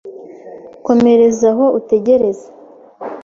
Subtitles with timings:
[0.85, 2.47] komereza aho utegereze,